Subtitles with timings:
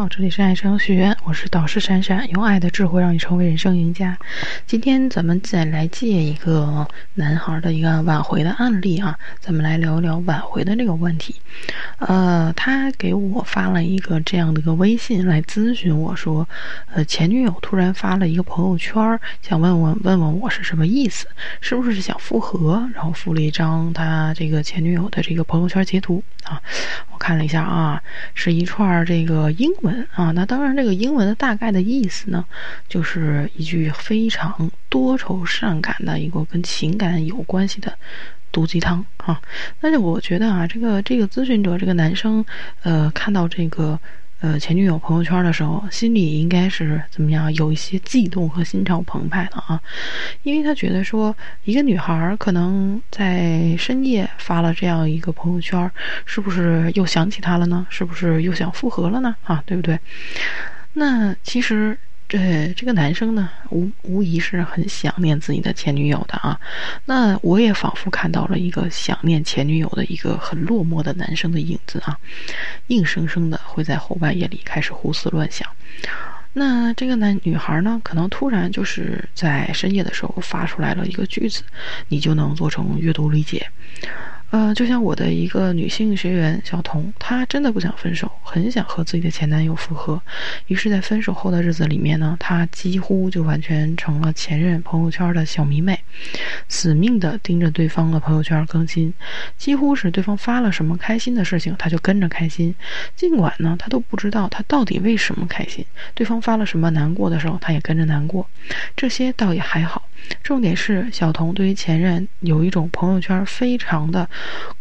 [0.00, 4.16] 好，这里是爱商学院，我是导师闪闪，用爱的智慧让你成为人生赢家。
[4.66, 11.36] 今天咱们再来借一个男孩的一个挽回的案例啊，咱们来聊一聊挽回的这个问题。
[11.98, 16.48] 呃，他给我发了一个这样的一个微信来咨询我说，
[16.94, 21.26] 呃，前女友突然发了一个朋友圈，想问问问问我是什么意思，
[21.60, 22.88] 是不是想复合？
[22.94, 26.58] 然后附了一张他这个前女友的这个朋友圈截图啊，
[27.12, 29.89] 我看了一下啊，是一串这个英文。
[30.12, 32.44] 啊，那当然，这个英文的大概的意思呢，
[32.88, 37.92] 就是一句非常多愁善感的一个跟情感有关系的
[38.52, 39.40] 毒鸡汤啊。
[39.80, 42.44] 但是我觉得啊，这个这个咨询者这个男生，
[42.82, 43.98] 呃，看到这个。
[44.40, 47.52] 呃，前女友朋友圈的时候，心里应该是怎么样？
[47.54, 49.80] 有一些悸动和心潮澎湃的啊，
[50.42, 55.90] 因为他觉得说，一个女孩可能在深夜发了这样一个朋友圈，
[56.24, 57.86] 是不是又想起他了呢？
[57.90, 59.36] 是不是又想复合了呢？
[59.44, 59.98] 啊，对不对？
[60.94, 61.98] 那其实。
[62.30, 66.56] 这这个男生呢，无无疑是很想念自己的前女友的啊。
[67.04, 72.16] 那我也仿佛看到了一个想念前女友的一个很落寞的男生的影子啊，
[72.86, 75.68] 硬生生的会在后半夜里开始胡思乱想。
[76.52, 81.64] 那这个男女孩呢，可能突然就是在深夜的时候发出来了一个句子，
[82.06, 83.68] 你就能做成阅读理解。
[84.50, 90.20] 呃，就像我的一个女性学员小童，她真的不想分手，很想和自己的前男友复合。
[90.66, 95.98] 于是，在分手后的日子里面呢，她几乎就完全成了前任朋友圈的小迷妹，
[96.68, 99.14] 死命的盯着对方的朋友圈更新，
[99.56, 102.74] 几乎是对方发了什么开心的事情，她就跟着开心。
[103.14, 105.84] 尽管呢，她都不知道他到底为什么开心。
[106.14, 108.44] 对方发了什么难过的时候，她也跟着难过。
[108.96, 110.08] 这些倒也还好。
[110.42, 114.28] 重点是小童对于前任有一种朋友圈非常的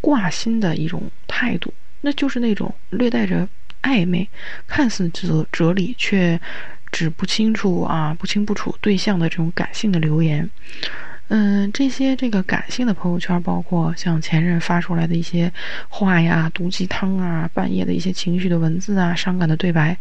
[0.00, 3.48] 挂心的一种态度，那就是那种略带着
[3.82, 4.28] 暧昧、
[4.66, 6.40] 看似哲哲理却
[6.90, 10.48] 指不清楚啊不清不楚对象的这种感性的留言。
[11.28, 15.52] 嗯，这些这个感性的朋友圈，包括像前任发出来的一些
[15.88, 19.96] 话呀、毒鸡汤啊、半夜的一些情绪的文字啊、伤感的对白、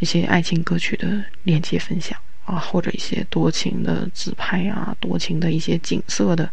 [0.00, 2.18] 一些爱情歌曲的链接分享。
[2.44, 6.48] 啊，或者一些多情的自拍啊，多情的一些景色的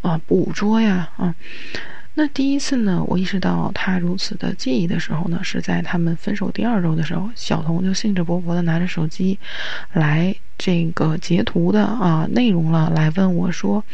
[0.00, 1.34] 啊捕捉呀，啊，
[2.14, 9.38] 那第一次呢，我意识到他如此的介意的时候呢，是在他们分手第二周的时候，小童就兴致勃勃的拿着手机
[9.92, 13.84] 来这个截图的啊内容了，来问我说，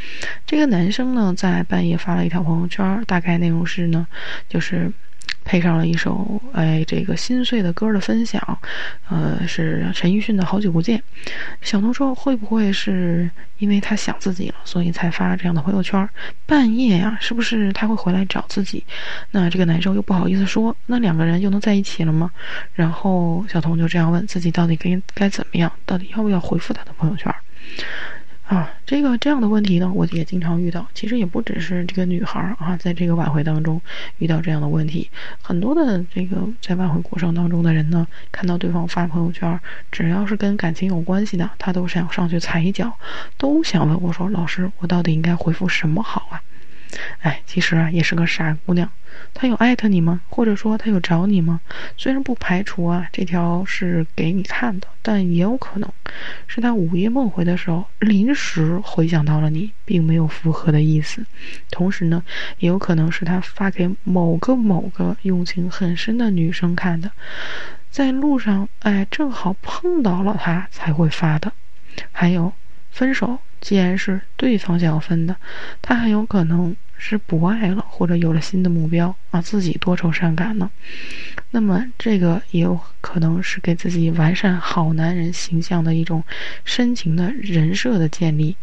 [0.47, 4.07] 这个男生呢在半夜发了一条朋友圈，大概内容是呢，
[4.49, 4.91] 就是。
[5.47, 8.59] 配上了一首哎，这个心碎的歌的分享，
[9.09, 10.99] 呃，是陈奕迅的《好久不见》。
[11.63, 16.07] 小童说：“会不会是因为他想自己了，所以才发这样的朋友圈？
[16.47, 18.85] 半夜呀，是不是他会回来找自己？
[19.31, 22.29] 那这个男生又不好意思说，那两个人又能在一起了吗？”
[22.75, 25.71] 然后小童就这样问自己：到底该该怎么样？
[25.85, 27.33] 到底要不要回复他的朋友圈？
[28.47, 30.87] 啊，这个这样的问题呢，我也经常遇到。
[30.95, 33.81] 其实也不只是这个女孩啊，在这个挽回当中
[34.19, 35.11] 遇到这样的问题，
[35.43, 39.59] 很多的这个在挽回过程当中的人呢，看到对方发朋友圈，
[39.91, 42.97] 只要是跟感情有关系的，他都想上去踩一脚，
[43.37, 46.41] 都想问我说：“老师，我到底应该回复什么好啊？”
[47.21, 48.91] 哎，其实啊，也是个傻姑娘。
[49.33, 50.21] 他有艾特你吗？
[50.29, 51.61] 或者说他有找你吗？
[51.97, 55.91] 虽然不排除啊，这条是给你看的，但也有可能
[56.47, 61.25] 是他午夜梦回的时候临时回想到了你，并没有复合的意思。
[61.71, 62.23] 同时呢，
[62.59, 67.11] 也有可能是他发给某个某个用情很深的女生看的，
[67.91, 71.53] 在路上哎，正好碰到了他才会发的。
[72.13, 72.53] 还有，
[72.91, 75.37] 分手既然是对方想要分的，
[75.81, 76.77] 他很有可能。
[76.99, 79.15] 是不爱了，或者有了新的目标。
[79.41, 80.71] 自己多愁善感呢。
[81.51, 86.23] 那么这个也有可能是给自己完善好男人形象的一种
[86.65, 88.57] 深情的人设的建立。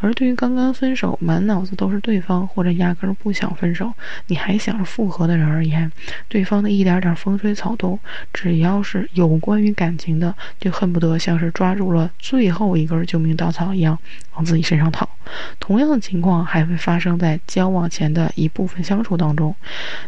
[0.00, 3.92] 而对于刚刚分手、满脑子都是对方，或者压根儿不想分手，
[4.26, 5.90] 你还想着复合的人而言，
[6.28, 7.98] 对方的一点点风吹草动，
[8.32, 13.98] 只要是有关于感情的，就恨不得像是抓住了最后一根救命稻草一样
[14.34, 15.08] 往自己身上套。
[15.58, 19.52] 同样的情况还会发生在交往前的一部分相处当中。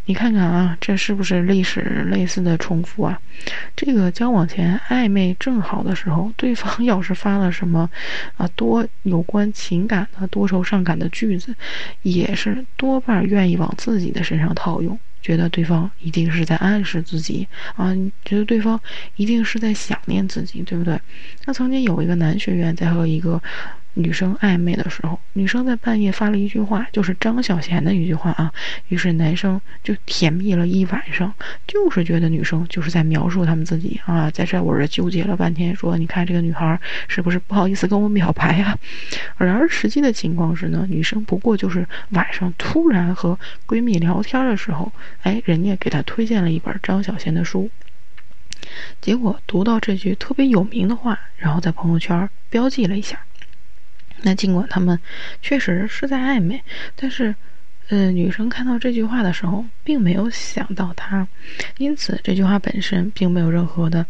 [0.09, 3.21] 你看看啊，这是不是历史类似的重复啊？
[3.77, 7.91] 这个交往前暧昧正好的时候，对方要是发了什么
[8.39, 11.55] 啊多有关情感的多愁善感的句子，
[12.01, 17.47] 也是多半愿意往自己的身上套用，觉得对方一定是在暗示自己
[17.77, 17.95] 啊，
[18.25, 18.81] 觉得对方
[19.17, 20.99] 一定是在想念自己，对不对？
[21.45, 23.43] 那曾经有一个男学员在和一个。
[24.00, 28.53] 女生暧昧的时候，女生在半夜发了一句话，就是张小娴的一句话啊，
[28.87, 31.35] 于是男生就甜蜜了一晚上，
[31.67, 36.79] 就是觉得女生就是在描述他们自己啊，在这我这纠结了半天，说你看这个女孩
[37.09, 38.79] 是不是不好意思跟我表白啊？
[39.37, 43.37] 然而实际的情况是呢，女生不过就是晚上突然和
[43.67, 44.93] 闺蜜聊天的时候，
[45.23, 47.69] 哎，人家给她推荐了一本张小娴的书。
[49.00, 53.19] 结果读到这句特别有名的话，然后在朋友圈标记了一下。
[54.23, 54.99] 那尽管他们
[55.41, 56.62] 确实是在暧昧，
[56.97, 57.35] 但是，
[57.88, 61.26] 呃，女生看到这句话的时候，并没有想到他，
[61.76, 64.05] 因此这句话本身并没有任何的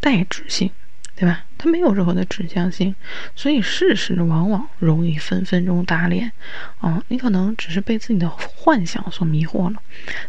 [0.00, 0.70] 代指性，
[1.16, 1.44] 对吧？
[1.56, 2.94] 它没有任何的指向性，
[3.34, 6.30] 所以事实往往容易分分钟打脸。
[6.78, 9.80] 啊，你可能只是被自己的幻想所迷惑了。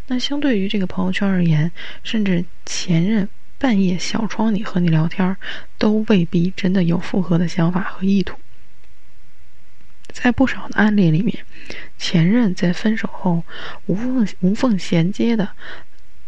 [0.07, 1.71] 那相对于这个朋友圈而言，
[2.03, 3.27] 甚至前任。
[3.57, 5.35] 半夜小窗里和你聊天，
[5.77, 8.37] 都未必真的有复合的想法和意图。
[10.15, 11.37] 在不少的案例里面，
[11.97, 13.43] 前任在分手后
[13.85, 15.49] 无缝无缝衔接的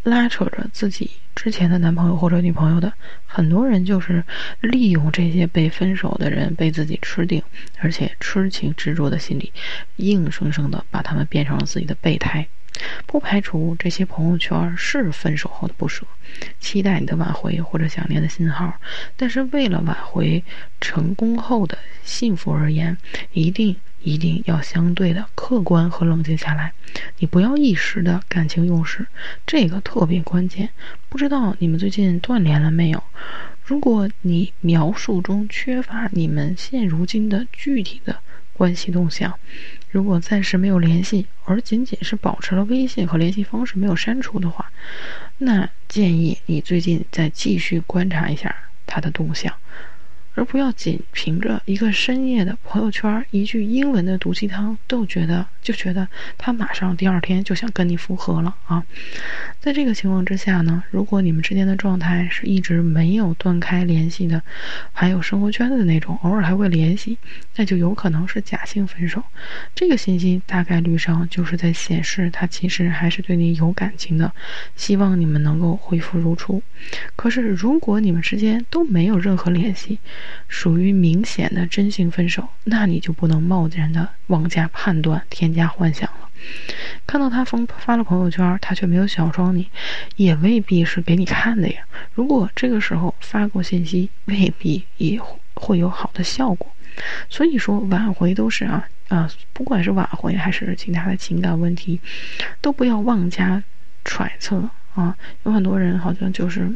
[0.04, 2.92] 拉扯着自己之前的男朋友或者女朋友的，
[3.26, 4.24] 很多人就是
[4.60, 7.42] 利用这些被分手的人被自己吃定，
[7.80, 9.54] 而且痴情执着的心理，
[9.96, 12.46] 硬生生的把他们变成了自己的备胎。
[13.06, 16.06] 不排除这些朋友圈是分手后的不舍，
[16.60, 18.74] 期待你的挽回或者想念的信号，
[19.16, 20.44] 但是为了挽回
[20.80, 22.98] 成功后的幸福而言，
[23.34, 26.74] 一定一定要相对的客观和冷静下来。
[27.20, 29.08] 你不要一时的感情用事，
[29.46, 30.70] 这个特别关键。
[31.10, 33.04] 不知道你们最近断联了没有？
[33.64, 38.18] 如果你描述中缺乏你们现如今的具体的。
[38.54, 39.38] 关系动向，
[39.98, 44.72] 如果暂时没有联系，而仅仅是保持了微信和联系方式没有删除的话，
[45.40, 48.56] 那建议你最近再继续观察一下
[48.86, 49.52] 他的动向。
[50.38, 56.08] 而不要仅凭着一个深夜的朋友圈一句英文的毒鸡汤，都觉得就觉得
[56.38, 58.84] 他马上第二天就想跟你复合了啊！
[59.60, 64.40] 在这个情况之下呢，如果你们之间的状态是一直没有断开联系的，
[64.94, 67.18] 还有生活圈的那种，偶尔还会联系，
[67.56, 69.24] 那就有可能是假性分手。
[69.74, 74.32] 这个信息大概率上就是在显示他其实还是对你有感情的，
[74.76, 76.62] 希望你们能够恢复如初。
[77.16, 79.98] 可是如果你们之间都没有任何联系，
[80.48, 86.30] 属于明显的真性分手，那你就不能贸然的妄加判断、添加幻想了。
[87.06, 89.70] 看到他发发了朋友圈，他却没有小窗你，
[90.16, 91.82] 也未必是给你看的呀。
[92.14, 95.20] 如果这个时候发过信息，未必也
[95.56, 96.72] 会有好的效果。
[97.30, 102.00] 所以说，挽回都是啊啊，不管是挽回还是其他的情感问题，
[102.62, 103.64] 都不要妄加
[104.06, 105.16] 揣测啊。
[105.44, 106.72] 有很多人好像就是，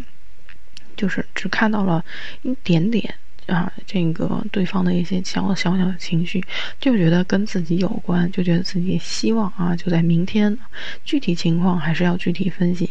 [0.95, 2.03] 就是只看到了
[2.41, 3.13] 一点点。
[3.51, 6.43] 啊，这个对方的一些小小小的情绪，
[6.79, 10.57] 就觉得跟自己有关，就觉得自己希望啊，就在明天。
[11.03, 12.89] 具体情况还是要具体分析。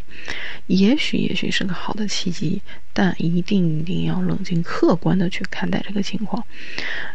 [0.66, 2.60] 也许也许是个好的契机，
[2.92, 6.44] 但一定一定要冷静客观的去看待这个情况，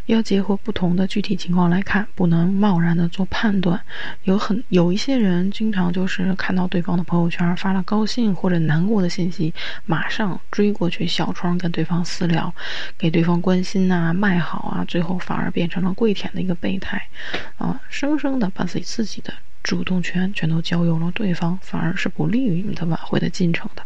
[0.05, 3.79] 要结合不同的具体情况来看，不能贸然的做判断。
[4.23, 9.53] 有很有一些人经常就是看到对方的朋友圈发了高兴或者难过的信息，
[9.85, 12.53] 马上追过去小窗跟对方私聊，
[12.97, 13.25] 给对。
[13.25, 17.07] 方关心呐，卖好啊，最后反而变成了跪舔的一个备胎，
[17.57, 19.33] 啊，生生的把自己自己的
[19.63, 23.83] 主动权全都交由了对方，反而是不利于你们的挽回的进程的。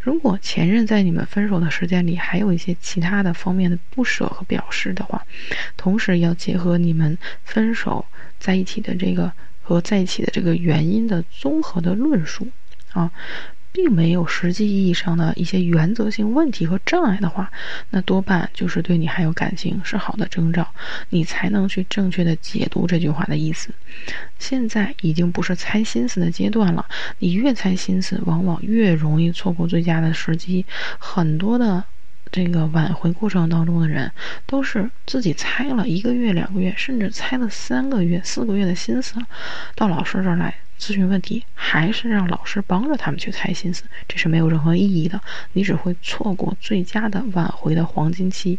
[0.00, 5.24] 如果前任在你们分手的时间里还有一些其他的方面的不舍和表示的话，
[5.76, 8.04] 同时要结合你们分手
[8.38, 12.48] 在一起的这个和在一起的这个原因的综合的论述
[12.92, 13.10] 啊。
[13.74, 17.50] 并没有实际意义上的一些原则性问题和障碍的话，
[17.90, 20.64] 那多半就是对你还有感情，是好的征兆，
[21.08, 23.70] 你才能去正确的解读这句话的意思。
[24.38, 26.86] 现在已经不是猜心思的阶段了，
[27.18, 30.64] 你越猜心思，往往越容易错过最佳的时机。
[31.00, 31.82] 很多的
[32.30, 34.08] 这个挽回过程当中的人，
[34.46, 39.16] 都是自己猜了一个月、两个月，甚至猜了三个月、四个月的心思，
[39.74, 40.54] 到老师这儿来。
[40.78, 45.20] 咨询问题，还是让老师帮着他们去猜心思，这是没有任何意义的。
[45.52, 48.58] 你只会错过最佳的挽回的黄金期。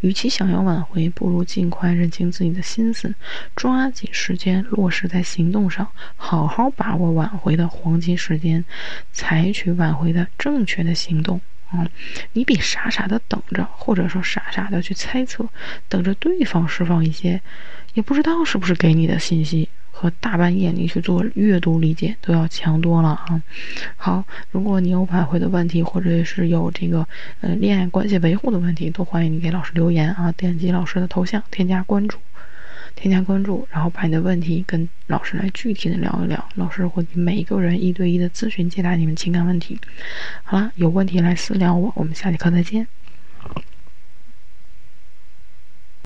[0.00, 3.14] 与其想要挽回，不如尽快认清自己的心思，
[3.56, 8.64] 抓紧时间落实在行动上，好好把握挽回的黄金时间，
[9.12, 11.40] 采取挽回的正确的行动。
[11.70, 11.84] 啊，
[12.32, 15.44] 你比傻傻的等着，或者说傻傻的去猜测，
[15.88, 17.40] 等着对方释放一些
[17.94, 19.68] 也不知道是不是给你的信息。
[19.98, 23.42] 和大半夜你去做阅读理解都要强多了啊。
[23.96, 27.08] 好，如果你有挽回的问题，或者是有这个
[27.40, 32.18] 呃恋爱关系维护的问题，都欢迎你给老师留言啊，点击老师的头像添加关注。
[32.94, 39.78] 添加关注，然后把你的问题跟老师来具体的聊一聊，老师会每一个人一对一的咨询解答你们情感问题。
[40.42, 42.86] 好了，有问题来私聊我，我们下节课再见。